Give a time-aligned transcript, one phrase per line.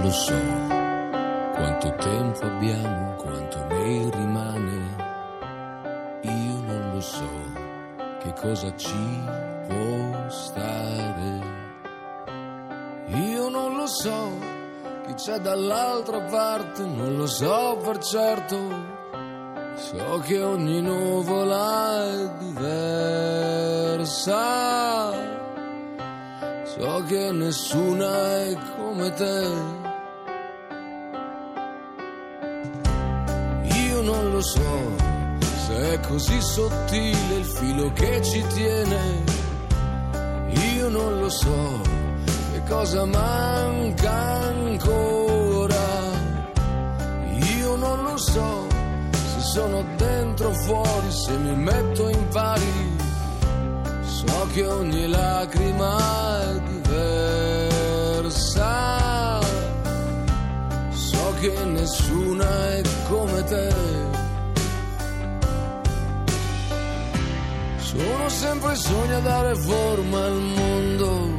[0.00, 0.32] non lo so
[1.52, 4.96] quanto tempo abbiamo, quanto ne rimane.
[6.22, 7.28] Io non lo so
[8.22, 9.22] che cosa ci
[9.68, 11.40] può stare.
[13.08, 14.38] Io non lo so
[15.06, 18.56] chi c'è dall'altra parte, non lo so per certo.
[19.74, 23.98] So che ogni nuvola è diversa.
[26.64, 29.79] So che nessuna è come te.
[34.40, 34.96] Lo so
[35.66, 39.22] se è così sottile il filo che ci tiene.
[40.76, 41.80] Io non lo so
[42.52, 44.12] che cosa manca
[44.48, 45.76] ancora.
[47.58, 48.66] Io non lo so
[49.12, 52.96] se sono dentro o fuori, se mi metto in pari.
[54.00, 55.98] So che ogni lacrima
[56.48, 57.78] è diversa.
[60.92, 64.09] So che nessuna è come te.
[67.90, 71.38] Sono sempre sogni a dare forma al mondo.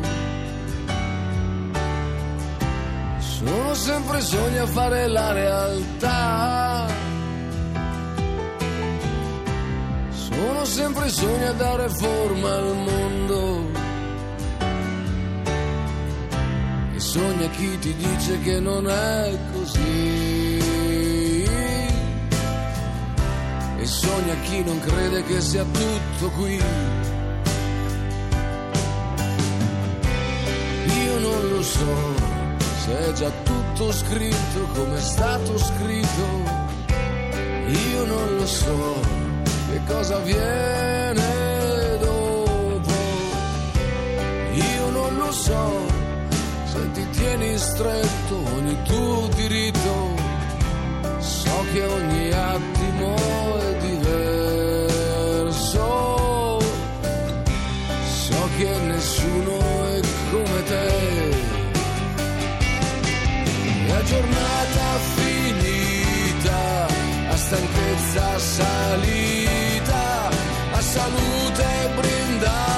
[3.20, 6.88] Sono sempre sogni a fare la realtà.
[10.10, 13.70] Sono sempre sogni a dare forma al mondo.
[16.96, 20.81] E sogna chi ti dice che non è così.
[23.82, 26.62] E sogna chi non crede che sia tutto qui.
[31.04, 31.96] Io non lo so
[32.84, 36.26] se è già tutto scritto come è stato scritto.
[37.90, 39.00] Io non lo so
[39.72, 42.92] che cosa viene dopo.
[44.54, 45.86] Io non lo so
[46.66, 50.14] se ti tieni stretto ogni tuo diritto.
[51.18, 52.81] So che ogni attimo
[64.12, 66.86] giornata finita,
[67.30, 70.30] a stanchezza salita,
[70.74, 72.71] a salute brindata,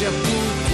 [0.00, 0.69] crede che sia tutto qui.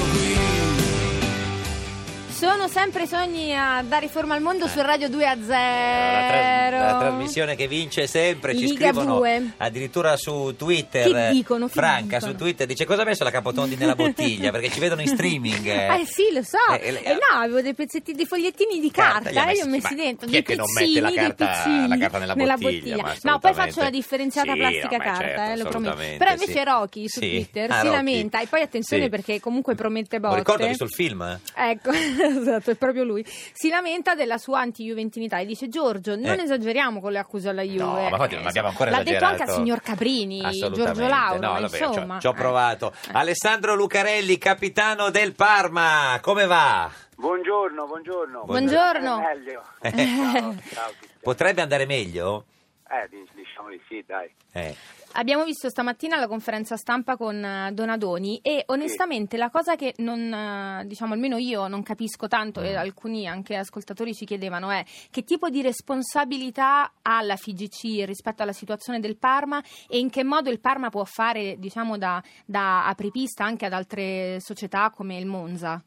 [2.36, 5.36] Sono sempre sogni a dare forma al mondo su Radio 2 a Eh.
[5.38, 6.78] La, 0.
[6.84, 9.52] la trasmissione che vince sempre ci Liga scrivono Bue.
[9.56, 12.32] addirittura su Twitter Che dicono, che Franca dicono?
[12.32, 15.66] su Twitter dice cosa ha messo la Capotondi nella bottiglia perché ci vedono in streaming
[15.66, 15.86] eh.
[16.00, 16.58] Eh sì, lo so.
[16.78, 19.56] Eh, Eh, eh, no, avevo dei pezzettini di fogliettini di Carta, carta, li e messi-
[19.56, 20.26] li ho messi dentro.
[20.26, 22.96] chi dei è che non mette la dei carta- la carta nella bottiglia?
[23.02, 26.16] Ma No, poi faccio la differenziata Sì, plastica no, carta, certo, eh, lo prometto.
[26.18, 26.64] Però invece sì.
[26.64, 27.30] Rocky su Sì.
[27.30, 27.96] Twitter Ah, si Rocky.
[27.96, 30.36] lamenta e poi attenzione perché comunque promette Lo botte.
[30.36, 31.90] ricordo che sul film Ecco,
[32.40, 33.24] esatto, è proprio lui.
[33.26, 36.42] Si lamenta della sua anti-juventinità e dice Giorgio, non Eh.
[36.42, 37.82] esageriamo con le accuse alla Juve.
[37.84, 39.40] No, ma infatti non Eh, abbiamo ancora L'ha detto esagerato.
[39.40, 40.82] anche al signor Cabrini, Assolutamente.
[40.84, 42.18] Giorgio Lauro, no, vabbè, insomma.
[42.20, 42.36] ci ho- ho eh.
[42.36, 46.90] provato Alessandro Lucarelli capitano del Parma come va?
[47.16, 48.42] Buongiorno, buongiorno.
[48.44, 49.20] Buongiorno.
[49.20, 49.62] Eh, meglio.
[49.80, 49.92] Eh.
[50.32, 50.90] Ciao, ciao
[51.22, 52.44] potrebbe andare meglio?
[52.88, 54.32] Eh, dic- diciamo di sì, dai.
[54.52, 54.74] Eh.
[55.14, 60.32] Abbiamo visto stamattina la conferenza stampa con eh, Donadoni e onestamente la cosa che non,
[60.32, 62.64] eh, diciamo almeno io non capisco tanto Mm.
[62.64, 68.42] e alcuni anche ascoltatori ci chiedevano è che tipo di responsabilità ha la FIGC rispetto
[68.42, 72.86] alla situazione del Parma e in che modo il Parma può fare diciamo da, da
[72.86, 75.82] apripista anche ad altre società come il Monza.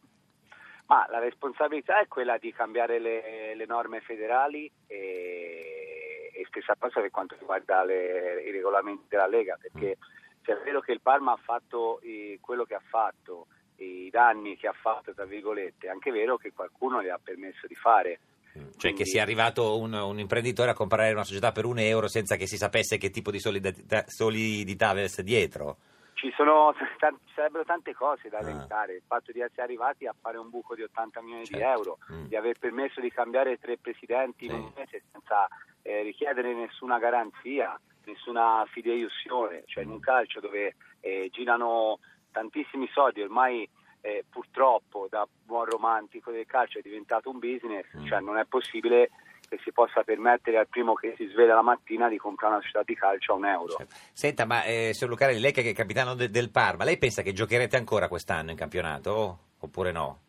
[0.88, 5.99] Ma la responsabilità è quella di cambiare le, le norme federali e,
[6.40, 9.98] e stessa cosa per quanto riguarda le- i regolamenti della Lega, perché
[10.44, 13.48] se è vero che il Parma ha fatto eh, quello che ha fatto,
[13.78, 17.68] i danni che ha fatto, tra virgolette, è anche vero che qualcuno le ha permesso
[17.68, 18.20] di fare.
[18.52, 22.08] Cioè Quindi- che sia arrivato un, un imprenditore a comprare una società per un euro
[22.08, 25.78] senza che si sapesse che tipo di solidità, solidità avesse dietro.
[26.14, 26.74] Ci sono
[27.26, 28.42] ci sarebbero tante cose da Ah.
[28.42, 31.66] elencare, il fatto di essere arrivati a fare un buco di 80 milioni di Certo.
[31.78, 32.26] euro, Mm.
[32.26, 34.58] di aver permesso di cambiare tre presidenti in Sì.
[34.58, 35.48] un mese senza
[35.90, 42.00] eh, richiedere nessuna garanzia, nessuna fideiussione, cioè in un calcio dove eh, girano
[42.32, 43.68] tantissimi soldi, ormai
[44.02, 48.06] eh, purtroppo da buon romantico del calcio è diventato un business, Mm.
[48.06, 49.10] cioè non è possibile
[49.50, 52.84] che si possa permettere al primo che si sveglia la mattina di comprare una società
[52.84, 53.74] di calcio a un euro.
[53.78, 53.96] Certo.
[54.14, 57.34] Senta, ma eh, signor Lucarelli, lei che è capitano de- del Parma, lei pensa che
[57.34, 60.20] giocherete ancora quest'anno in campionato oppure no?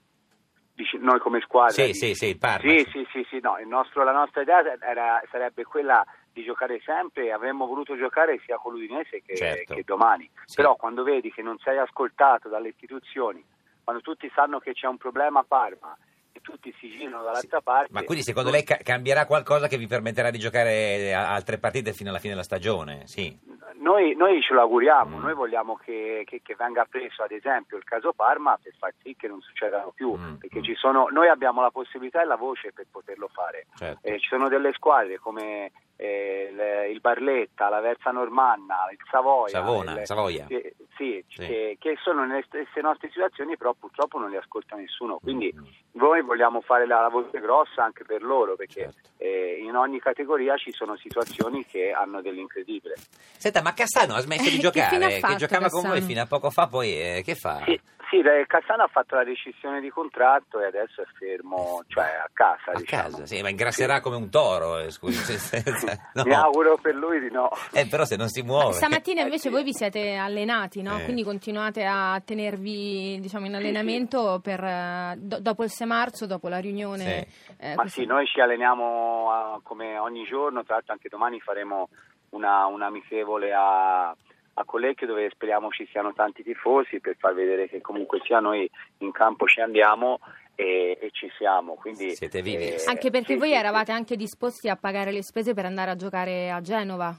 [0.81, 1.73] Dici, noi come squadra?
[1.75, 2.15] Sì, dici?
[2.15, 2.39] sì, sì.
[2.63, 6.81] Sì, sì, sì, sì, no, il nostro- la nostra idea era- sarebbe quella di giocare
[6.83, 9.75] sempre avremmo voluto giocare sia con l'Udinese che, Certo.
[9.75, 10.31] che domani.
[10.47, 10.57] Sì.
[10.57, 13.45] Però quando vedi che non sei ascoltato dalle istituzioni,
[13.85, 15.95] quando tutti sanno che c'è un problema a Parma
[16.33, 17.93] e tutti si girano dall'altra parte...
[17.93, 22.09] Ma quindi secondo lei ca- cambierà qualcosa che vi permetterà di giocare altre partite fino
[22.09, 23.07] alla fine della stagione?
[23.07, 23.37] Sì.
[23.81, 25.23] Noi, noi ce lo auguriamo, Mm.
[25.23, 29.17] noi vogliamo che, che- che venga preso ad esempio il caso Parma per far sì
[29.17, 30.63] che non succedano più, Mm, perché mm.
[30.63, 33.67] ci sono, noi abbiamo la possibilità e la voce per poterlo fare.
[33.75, 34.07] Certo.
[34.07, 35.73] Eh, ci sono delle squadre come
[36.05, 40.47] il, il Barletta, la Versa Normanna, il Savoia, Savona, il- Savoia.
[40.47, 41.47] che- sì, Sì.
[41.47, 45.19] Che, che sono nelle stesse nostre situazioni, però purtroppo non li ascolta nessuno.
[45.19, 45.65] Quindi Mm.
[45.93, 49.09] noi vogliamo fare la, la voce grossa anche per loro, perché Certo.
[49.17, 52.97] eh, in ogni categoria ci sono situazioni che hanno dell'incredibile.
[53.39, 56.07] Senta, ma Cassano ha smesso di Eh, che giocare, che fatto giocava con voi Cassano?
[56.07, 57.63] fino a poco fa, poi eh, che fa?
[57.65, 57.81] Sì,
[58.11, 62.29] sì, eh, Cassano ha fatto la rescissione di contratto e adesso è fermo, cioè a
[62.33, 62.73] casa.
[62.73, 63.03] A diciamo.
[63.03, 65.15] casa, sì, ma ingrasserà come un toro, eh, scusi.
[65.39, 66.25] se- senza- no.
[66.25, 67.49] Mi auguro per lui di no.
[67.73, 68.73] Eh, però se non si muove...
[68.75, 70.99] Stamattina invece voi vi siete allenati, no?
[70.99, 71.05] Eh.
[71.05, 76.49] Quindi continuate a tenervi diciamo, in allenamento per, eh, do- dopo il 6 marzo, dopo
[76.49, 77.27] la riunione.
[77.59, 78.01] eh, Ma così.
[78.01, 81.89] sì, noi ci alleniamo ah, come ogni giorno, tra l'altro anche domani faremo
[82.31, 84.15] una, un amichevole a,
[84.55, 88.69] a Collecchio dove speriamo ci siano tanti tifosi per far vedere che comunque sia noi
[88.99, 90.19] in campo ci andiamo
[90.55, 91.75] e, e ci siamo.
[91.75, 92.69] Quindi, Siete vivi.
[92.69, 95.91] eh, Anche perché sì, voi sì, eravate anche disposti a pagare le spese per andare
[95.91, 97.15] a giocare a Genova.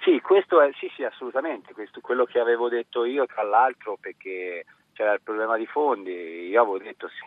[0.00, 4.64] Sì, questo è, sì, sì, assolutamente, questo quello che avevo detto io, tra l'altro, perché
[4.92, 7.24] c'era il problema di fondi, io avevo detto sì.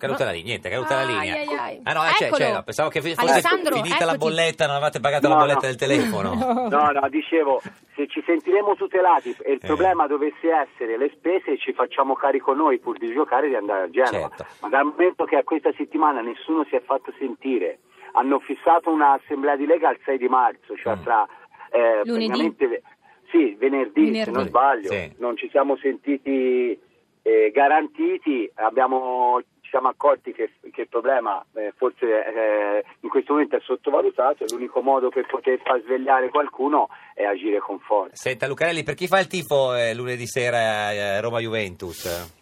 [0.00, 1.34] Caduta la linea, niente, è caduta la linea.
[1.34, 1.80] ai, ai.
[1.84, 4.18] Ah no, eh, c'è, no, pensavo che fosse Alessandro, finita la eccoti.
[4.18, 5.66] bolletta, non avevate pagato la No, bolletta no.
[5.66, 6.34] del telefono.
[6.70, 7.60] No, no, dicevo,
[7.94, 9.66] se ci sentiremo tutelati e il Eh.
[9.66, 13.90] problema dovesse essere le spese, ci facciamo carico noi pur di giocare di andare a
[13.90, 14.28] Genova.
[14.34, 14.46] Certo.
[14.62, 17.80] Ma dal momento che a questa settimana nessuno si è fatto sentire,
[18.12, 21.02] hanno fissato un'assemblea di Lega al 6 di marzo, cioè Mm.
[21.02, 21.26] tra
[21.72, 22.26] eh, Lunedì?
[22.26, 22.82] praticamente-
[23.30, 24.30] sì, venerdì, se Venerdì.
[24.32, 25.12] non sbaglio, Sì.
[25.18, 26.76] non ci siamo sentiti
[27.22, 29.40] eh, garantiti, abbiamo
[29.70, 34.46] siamo accorti che, che il problema eh, forse eh, in questo momento è sottovalutato e
[34.50, 38.16] l'unico modo per poter far svegliare qualcuno è agire con forza.
[38.16, 42.38] Senta Lucarelli, per chi fa il tifo eh, lunedì sera eh, Roma-Juventus?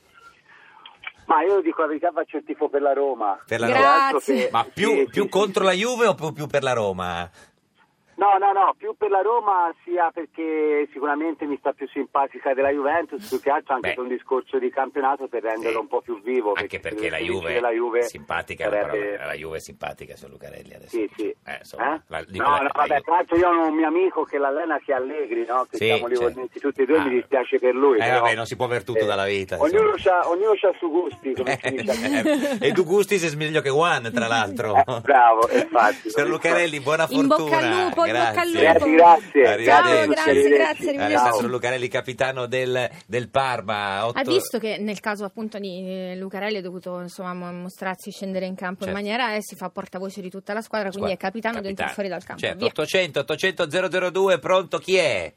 [1.27, 3.39] Ma io dico la verità, faccio il tifo per la Roma.
[3.47, 4.19] Per la Roma.
[4.19, 5.69] che Ma più, sì, più sì, contro sì.
[5.69, 7.31] la Juve o più, più per la Roma?
[8.19, 12.71] No, no, no, più per la Roma sia perché sicuramente mi sta più simpatica della
[12.71, 13.95] Juventus, più che altro anche Beh.
[13.95, 15.77] per un discorso di campionato per renderlo Sì.
[15.83, 16.53] un po' più vivo.
[16.57, 18.87] Anche perché la se vince Juve, la Juve simpatica, sarebbe-
[19.17, 20.97] parola- la Juve è simpatica, signor Lucarelli adesso.
[20.97, 21.27] Sì, sì.
[21.29, 22.01] Eh, insomma, Eh?
[22.09, 24.23] la- dico no, la- no, la vabbè, Juve- tra l'altro io ho un mio amico
[24.25, 25.67] che l'allena che è Allegri, no?
[25.71, 26.49] Che Sì, siamo lì certo.
[26.59, 27.99] tutti e due, Ah, mi dispiace per lui.
[27.99, 30.91] eh, però, vabbè, non si può aver tutto dalla vita, Ognuno ha ognuno c'ha su
[30.91, 32.59] gusti, come si dice.
[32.67, 34.75] e tu gusti se meglio che Juan, tra l'altro.
[34.75, 36.11] Eh, bravo, infatti.
[36.11, 37.23] Signor Lucarelli, buona fortuna.
[37.23, 38.07] in bocca al lupo.
[38.09, 39.47] Grazie, grazie.
[39.47, 39.65] Arrivederci.
[39.65, 40.97] Ciao, grazie, grazie.
[40.97, 44.07] Alessandro Lucarelli, capitano del, del Parma.
[44.07, 44.19] Otto...
[44.19, 48.47] Ha visto che nel caso appunto di eh, Lucarelli ha dovuto insomma mo- mostrarsi scendere
[48.47, 48.99] in campo Certo.
[48.99, 51.89] in maniera e si fa portavoce di tutta la squadra, quindi è capitano, dentro e
[51.89, 52.41] fuori dal campo.
[52.43, 52.67] Certo, Via.
[52.69, 55.33] 800 800 002, pronto chi è?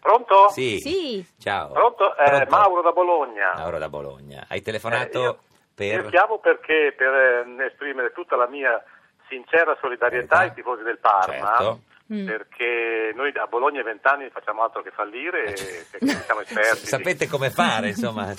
[0.00, 0.48] Pronto?
[0.50, 0.78] Sì.
[0.78, 1.26] Sì.
[1.38, 1.72] Ciao.
[1.72, 2.16] Pronto?
[2.16, 2.50] Eh, Pronto?
[2.50, 3.52] Mauro da Bologna.
[3.56, 4.44] Mauro da Bologna.
[4.48, 5.38] Hai telefonato Eh, io-
[5.74, 6.04] per...
[6.04, 8.80] Io chiamo perché per eh, esprimere tutta la mia
[9.28, 11.34] sincera solidarietà ai tifosi del Parma.
[11.56, 11.80] Certo.
[12.12, 12.24] Mm.
[12.24, 16.86] Perché noi a Bologna a vent'anni facciamo altro che fallire e perché siamo esperti.
[16.86, 18.32] Sapete come fare, insomma.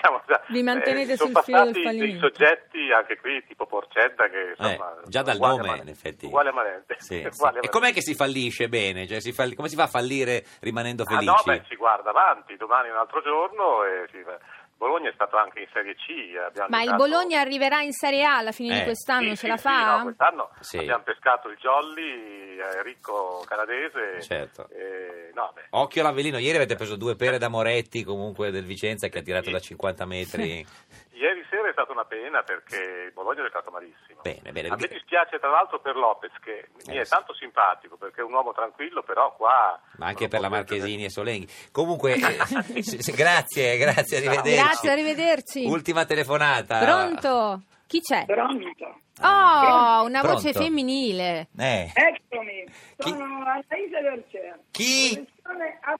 [0.00, 2.26] Siamo già- Vi mantenete sono sul filo del passati dei fallimento.
[2.28, 6.24] soggetti anche qui tipo Porcetta che Eh, insomma già dal nome, a Mar- in effetti.
[6.24, 7.44] uguale a Marente Sì, sì.
[7.60, 9.06] E com'è che si fallisce bene?
[9.06, 11.26] Cioè, si fall- Come si fa a fallire rimanendo Ah, felici?
[11.26, 14.38] no, beh, si guarda avanti, domani è un altro giorno e si va.
[14.82, 16.34] Bologna è stato anche in Serie C.
[16.44, 18.78] abbiamo Ma il giocato- Bologna arriverà in Serie A alla fine Eh.
[18.78, 19.96] di quest'anno, Sì, ce sì, la sì, fa?
[19.98, 20.78] no, quest'anno Sì.
[20.78, 24.20] abbiamo pescato il Jolly, eh, ricco canadese.
[24.22, 24.68] Certo.
[24.70, 29.06] eh, no, beh, Occhio all'Avellino, ieri avete preso due pere da Moretti, comunque del Vicenza,
[29.06, 30.66] che ha tirato da 50 metri.
[31.12, 31.41] Ieri
[31.72, 32.76] è stata una pena perché
[33.06, 34.20] il Bologna ha giocato malissimo.
[34.22, 34.68] Bene, bene.
[34.68, 38.32] A me dispiace tra l'altro per Lopez che mi è tanto simpatico perché è un
[38.32, 39.80] uomo tranquillo, però qua...
[39.96, 41.48] Ma anche per la Marchesini e Solenghi.
[41.72, 42.18] Comunque, eh,
[42.82, 44.54] s- s- grazie, grazie, arrivederci.
[44.62, 45.64] Grazie, arrivederci.
[45.66, 46.78] Ultima telefonata.
[46.78, 47.62] Pronto?
[47.86, 48.24] Chi c'è?
[48.26, 49.00] Pronto?
[49.20, 50.62] Oh, una voce Pronto?
[50.62, 51.48] femminile.
[51.58, 52.64] Eh, Eccomi,
[52.96, 53.10] Chi?
[53.10, 54.58] sono Anaisa Vercea.
[54.70, 55.14] Chi?
[55.42, 55.98] Professione a-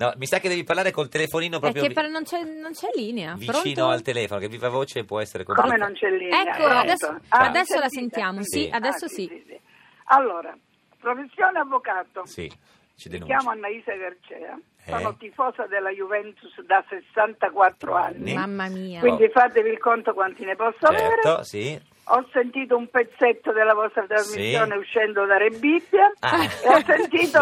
[0.00, 2.72] No, mi sa che devi parlare col telefonino proprio che vi- per- non, c'è, non
[2.72, 3.34] c'è linea.
[3.36, 3.88] vicino Pronto?
[3.88, 5.84] al telefono, che viva voce può essere Come complicata.
[5.90, 6.40] non c'è linea?
[6.40, 6.78] Ecco, Pronto?
[6.78, 8.70] adesso- Ah, adesso mi la sentiamo, sì, Sì.
[8.72, 9.58] adesso Ah, sì.
[10.04, 10.56] Allora,
[10.98, 12.24] professione avvocato.
[12.24, 12.48] Sì,
[12.96, 13.36] ci Mi denuncia.
[13.36, 14.58] chiamo Annaisa Vercea.
[14.86, 14.90] Eh?
[14.90, 18.32] Sono tifosa della Juventus da 64 anni.
[18.32, 19.00] Mamma mia.
[19.00, 21.20] Quindi fatevi il conto quanti ne posso avere.
[21.22, 21.78] Certo, sì.
[22.12, 24.78] Ho sentito un pezzetto della vostra trasmissione Sì.
[24.78, 26.42] uscendo da Re Bibbia Ah.
[26.44, 27.38] e ho sentito,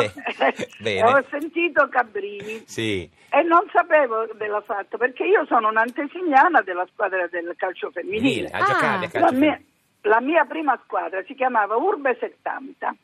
[0.80, 2.62] Beh, ho sentito Cabrini.
[2.66, 3.08] Sì.
[3.30, 8.48] E non sapevo della fatto perché io sono un'antesignana della squadra del calcio femminile.
[8.52, 9.64] Ah, calcio La mia, femminile.
[10.02, 12.94] la mia prima squadra si chiamava Urbe 70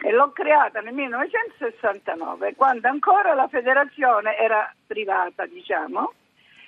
[0.00, 6.12] e l'ho creata nel 1969 quando ancora la federazione era privata, diciamo,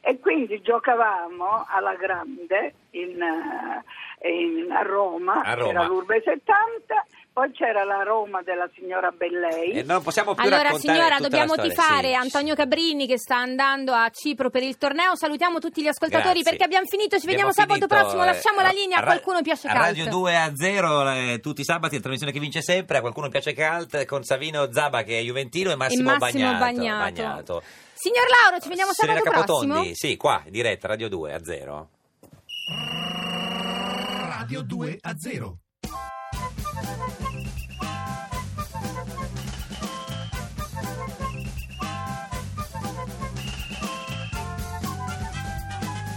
[0.03, 5.67] e quindi giocavamo alla grande in, eh, in- a Roma, A Roma.
[5.69, 9.71] c'era l'Urbe 70, poi c'era la Roma della signora Bellei.
[9.73, 12.15] Eh, non possiamo più Allora signora, tutta dobbiamo la tifare sì.
[12.15, 15.15] Antonio Cabrini che sta andando a Cipro per il torneo.
[15.17, 16.51] Salutiamo tutti gli ascoltatori Grazie.
[16.51, 17.19] perché abbiamo finito.
[17.19, 18.23] Ci vediamo Abbiamo sabato finito, prossimo.
[18.23, 19.87] eh, Lasciamo la a- linea a a qualcuno piace a calcio.
[19.89, 23.29] Radio 2 a 0 eh, tutti i sabati la trasmissione che vince sempre a qualcuno
[23.29, 27.63] piace cult con Savino Zaba che è Juventino e Massimo, E Massimo Bagnato, Bagnato.
[28.03, 29.75] Signor Lauro, ci vediamo Serena sabato prossimo.
[29.75, 31.89] Capotondi, sì, qua, in diretta, Radio 2 a 0.
[34.27, 35.59] Radio 2 a 0.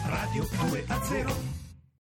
[0.06, 1.53] Radio 2 a 0.